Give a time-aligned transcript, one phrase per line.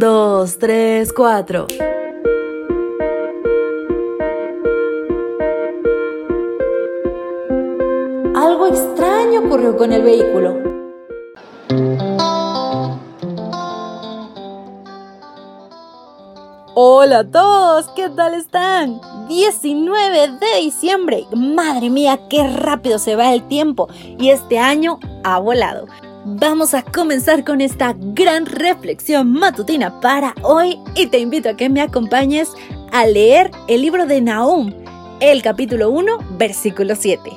[0.00, 1.66] 2, 3, 4.
[8.34, 10.56] Algo extraño ocurrió con el vehículo.
[16.74, 19.02] Hola a todos, ¿qué tal están?
[19.28, 21.26] 19 de diciembre.
[21.36, 23.88] Madre mía, qué rápido se va el tiempo
[24.18, 25.84] y este año ha volado.
[26.32, 31.68] Vamos a comenzar con esta gran reflexión matutina para hoy y te invito a que
[31.68, 32.52] me acompañes
[32.92, 34.72] a leer el libro de Nahum,
[35.18, 37.32] el capítulo 1, versículo 7.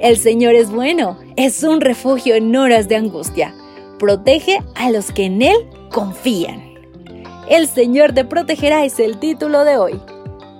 [0.00, 3.54] El Señor es bueno, es un refugio en horas de angustia.
[4.00, 6.74] Protege a los que en Él confían.
[7.48, 10.00] El Señor te protegerá es el título de hoy.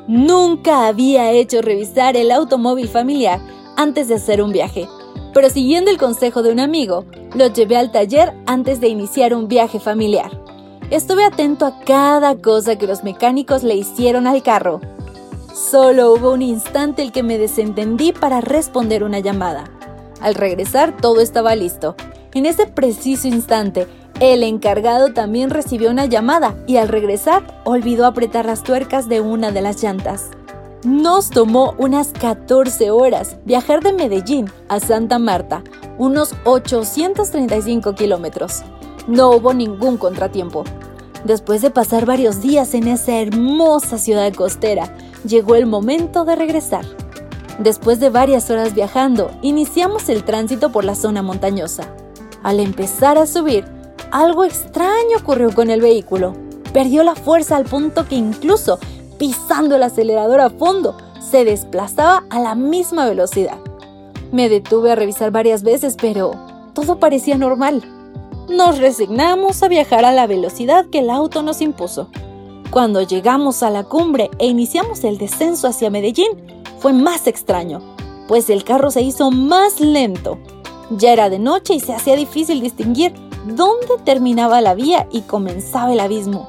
[0.06, 3.40] Nunca había hecho revisar el automóvil familiar
[3.76, 4.86] antes de hacer un viaje
[5.32, 7.04] pero siguiendo el consejo de un amigo,
[7.34, 10.30] lo llevé al taller antes de iniciar un viaje familiar.
[10.90, 14.80] Estuve atento a cada cosa que los mecánicos le hicieron al carro.
[15.54, 19.64] Solo hubo un instante el que me desentendí para responder una llamada.
[20.20, 21.96] Al regresar todo estaba listo.
[22.34, 23.86] En ese preciso instante,
[24.20, 29.50] el encargado también recibió una llamada y al regresar olvidó apretar las tuercas de una
[29.50, 30.30] de las llantas.
[30.84, 35.62] Nos tomó unas 14 horas viajar de Medellín a Santa Marta,
[35.96, 38.62] unos 835 kilómetros.
[39.06, 40.64] No hubo ningún contratiempo.
[41.24, 44.92] Después de pasar varios días en esa hermosa ciudad costera,
[45.24, 46.84] llegó el momento de regresar.
[47.60, 51.84] Después de varias horas viajando, iniciamos el tránsito por la zona montañosa.
[52.42, 53.64] Al empezar a subir,
[54.10, 56.34] algo extraño ocurrió con el vehículo.
[56.72, 58.80] Perdió la fuerza al punto que incluso
[59.22, 63.56] pisando el acelerador a fondo, se desplazaba a la misma velocidad.
[64.32, 66.32] Me detuve a revisar varias veces, pero
[66.74, 67.84] todo parecía normal.
[68.48, 72.08] Nos resignamos a viajar a la velocidad que el auto nos impuso.
[72.72, 76.32] Cuando llegamos a la cumbre e iniciamos el descenso hacia Medellín,
[76.80, 77.78] fue más extraño,
[78.26, 80.36] pues el carro se hizo más lento.
[80.90, 83.14] Ya era de noche y se hacía difícil distinguir
[83.46, 86.48] dónde terminaba la vía y comenzaba el abismo.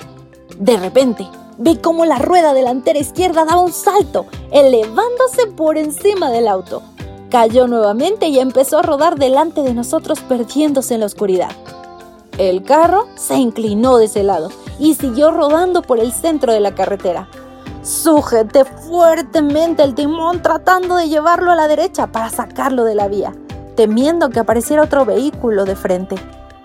[0.57, 1.27] De repente,
[1.57, 6.81] Vi cómo la rueda delantera izquierda daba un salto, elevándose por encima del auto.
[7.29, 11.51] Cayó nuevamente y empezó a rodar delante de nosotros perdiéndose en la oscuridad.
[12.37, 14.49] El carro se inclinó de ese lado
[14.79, 17.27] y siguió rodando por el centro de la carretera.
[17.83, 23.33] Sujeté fuertemente el timón tratando de llevarlo a la derecha para sacarlo de la vía,
[23.75, 26.15] temiendo que apareciera otro vehículo de frente.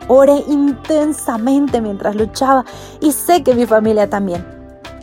[0.06, 2.65] Oré intensamente mientras luchaba
[3.00, 4.57] y sé que mi familia también.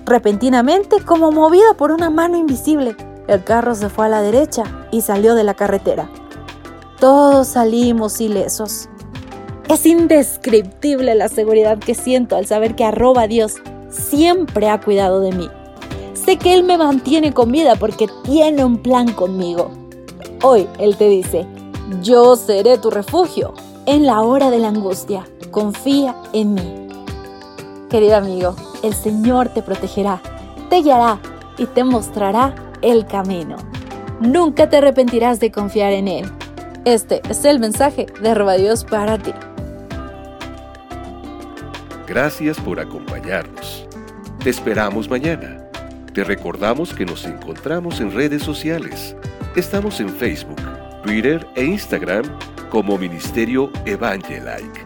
[0.05, 2.95] Repentinamente, como movido por una mano invisible,
[3.27, 6.09] el carro se fue a la derecha y salió de la carretera.
[6.99, 8.87] Todos salimos ilesos.
[9.67, 13.55] Es indescriptible la seguridad que siento al saber que arroba Dios
[13.89, 15.49] siempre ha cuidado de mí.
[16.13, 19.71] Sé que Él me mantiene con vida porque tiene un plan conmigo.
[20.43, 21.47] Hoy Él te dice,
[22.03, 23.55] yo seré tu refugio
[23.87, 25.27] en la hora de la angustia.
[25.49, 26.84] Confía en mí.
[27.95, 30.21] Querido amigo, el Señor te protegerá,
[30.69, 31.17] te guiará
[31.57, 33.55] y te mostrará el camino.
[34.19, 36.29] Nunca te arrepentirás de confiar en Él.
[36.83, 39.31] Este es el mensaje de Dios para ti.
[42.05, 43.87] Gracias por acompañarnos.
[44.43, 45.65] Te esperamos mañana.
[46.13, 49.15] Te recordamos que nos encontramos en redes sociales.
[49.55, 50.59] Estamos en Facebook,
[51.05, 52.25] Twitter e Instagram
[52.69, 54.85] como Ministerio Evangelike.